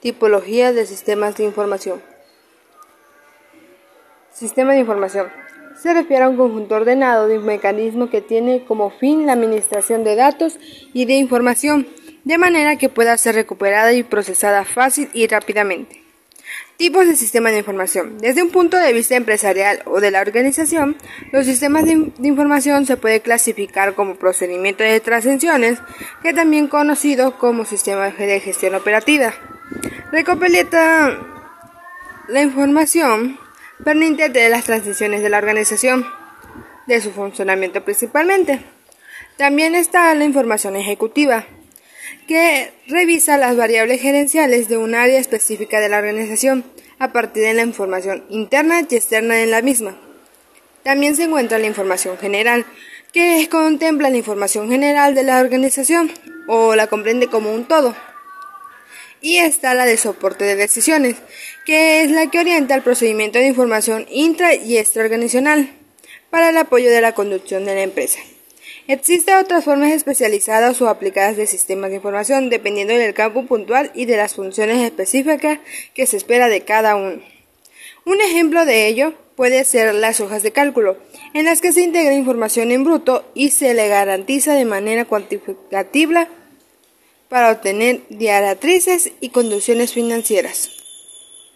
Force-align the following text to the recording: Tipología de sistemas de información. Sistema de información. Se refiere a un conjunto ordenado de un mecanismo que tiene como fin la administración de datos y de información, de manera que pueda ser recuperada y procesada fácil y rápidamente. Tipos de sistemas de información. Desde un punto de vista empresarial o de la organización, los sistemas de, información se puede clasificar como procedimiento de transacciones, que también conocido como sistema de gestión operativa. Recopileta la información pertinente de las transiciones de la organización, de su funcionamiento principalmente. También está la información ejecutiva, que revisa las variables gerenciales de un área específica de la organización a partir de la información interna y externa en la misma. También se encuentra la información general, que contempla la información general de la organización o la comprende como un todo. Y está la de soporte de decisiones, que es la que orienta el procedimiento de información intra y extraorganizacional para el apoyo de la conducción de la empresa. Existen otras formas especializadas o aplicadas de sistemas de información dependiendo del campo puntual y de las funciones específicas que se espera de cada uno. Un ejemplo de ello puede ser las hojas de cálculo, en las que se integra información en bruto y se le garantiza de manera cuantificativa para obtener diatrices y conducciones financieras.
Tipología 0.00 0.72
de 0.72 0.86
sistemas 0.86 1.36
de 1.36 1.42
información. 1.42 2.00
Sistema 4.32 4.72
de 4.72 4.78
información. 4.78 5.26
Se 5.82 5.92
refiere 5.92 6.22
a 6.22 6.28
un 6.28 6.36
conjunto 6.36 6.76
ordenado 6.76 7.26
de 7.26 7.38
un 7.38 7.44
mecanismo 7.44 8.08
que 8.08 8.20
tiene 8.20 8.64
como 8.64 8.90
fin 8.90 9.26
la 9.26 9.32
administración 9.32 10.04
de 10.04 10.14
datos 10.14 10.60
y 10.92 11.04
de 11.06 11.14
información, 11.14 11.88
de 12.22 12.38
manera 12.38 12.76
que 12.76 12.88
pueda 12.88 13.16
ser 13.16 13.34
recuperada 13.34 13.92
y 13.92 14.04
procesada 14.04 14.64
fácil 14.64 15.10
y 15.14 15.26
rápidamente. 15.26 16.04
Tipos 16.76 17.08
de 17.08 17.16
sistemas 17.16 17.50
de 17.50 17.58
información. 17.58 18.18
Desde 18.18 18.44
un 18.44 18.50
punto 18.50 18.76
de 18.76 18.92
vista 18.92 19.16
empresarial 19.16 19.82
o 19.84 20.00
de 20.00 20.12
la 20.12 20.20
organización, 20.20 20.96
los 21.32 21.44
sistemas 21.44 21.84
de, 21.84 22.12
información 22.22 22.86
se 22.86 22.96
puede 22.96 23.20
clasificar 23.20 23.96
como 23.96 24.14
procedimiento 24.14 24.84
de 24.84 25.00
transacciones, 25.00 25.80
que 26.22 26.32
también 26.32 26.68
conocido 26.68 27.36
como 27.36 27.64
sistema 27.64 28.10
de 28.10 28.38
gestión 28.38 28.76
operativa. 28.76 29.34
Recopileta 30.12 31.18
la 32.28 32.42
información 32.42 33.38
pertinente 33.84 34.28
de 34.28 34.48
las 34.48 34.64
transiciones 34.64 35.22
de 35.22 35.28
la 35.28 35.38
organización, 35.38 36.06
de 36.86 37.00
su 37.00 37.10
funcionamiento 37.12 37.84
principalmente. 37.84 38.60
También 39.36 39.74
está 39.74 40.14
la 40.14 40.24
información 40.24 40.76
ejecutiva, 40.76 41.46
que 42.26 42.72
revisa 42.88 43.38
las 43.38 43.56
variables 43.56 44.00
gerenciales 44.00 44.68
de 44.68 44.76
un 44.76 44.94
área 44.94 45.18
específica 45.18 45.80
de 45.80 45.88
la 45.88 45.98
organización 45.98 46.64
a 46.98 47.12
partir 47.12 47.44
de 47.44 47.54
la 47.54 47.62
información 47.62 48.24
interna 48.28 48.80
y 48.80 48.94
externa 48.94 49.42
en 49.42 49.50
la 49.50 49.62
misma. 49.62 49.96
También 50.82 51.16
se 51.16 51.24
encuentra 51.24 51.58
la 51.58 51.66
información 51.66 52.18
general, 52.18 52.66
que 53.12 53.48
contempla 53.50 54.10
la 54.10 54.16
información 54.16 54.68
general 54.68 55.14
de 55.14 55.22
la 55.22 55.40
organización 55.40 56.10
o 56.46 56.74
la 56.74 56.86
comprende 56.86 57.28
como 57.28 57.52
un 57.52 57.64
todo. 57.64 57.94
Y 59.20 59.38
está 59.38 59.74
la 59.74 59.86
de 59.86 59.96
soporte 59.96 60.44
de 60.44 60.56
decisiones, 60.56 61.16
que 61.66 62.02
es 62.02 62.10
la 62.10 62.30
que 62.30 62.38
orienta 62.38 62.74
el 62.74 62.82
procedimiento 62.82 63.38
de 63.38 63.46
información 63.46 64.06
intra 64.10 64.54
y 64.54 64.76
extraorganizacional 64.76 65.70
para 66.30 66.50
el 66.50 66.56
apoyo 66.56 66.90
de 66.90 67.00
la 67.00 67.14
conducción 67.14 67.64
de 67.64 67.74
la 67.74 67.82
empresa. 67.82 68.20
Existen 68.86 69.36
otras 69.36 69.64
formas 69.64 69.92
especializadas 69.92 70.80
o 70.80 70.88
aplicadas 70.88 71.36
de 71.36 71.46
sistemas 71.46 71.90
de 71.90 71.96
información 71.96 72.48
dependiendo 72.48 72.94
del 72.94 73.12
campo 73.12 73.44
puntual 73.44 73.90
y 73.94 74.06
de 74.06 74.16
las 74.16 74.34
funciones 74.34 74.82
específicas 74.82 75.58
que 75.94 76.06
se 76.06 76.16
espera 76.16 76.48
de 76.48 76.62
cada 76.62 76.96
uno. 76.96 77.20
Un 78.06 78.20
ejemplo 78.22 78.64
de 78.64 78.86
ello 78.86 79.12
puede 79.36 79.62
ser 79.64 79.94
las 79.94 80.20
hojas 80.20 80.42
de 80.42 80.52
cálculo, 80.52 80.96
en 81.34 81.44
las 81.44 81.60
que 81.60 81.72
se 81.72 81.82
integra 81.82 82.14
información 82.14 82.72
en 82.72 82.84
bruto 82.84 83.30
y 83.34 83.50
se 83.50 83.74
le 83.74 83.88
garantiza 83.88 84.54
de 84.54 84.64
manera 84.64 85.04
cuantificativa 85.04 86.28
para 87.28 87.52
obtener 87.52 88.02
diatrices 88.08 89.12
y 89.20 89.30
conducciones 89.30 89.92
financieras. 89.92 90.77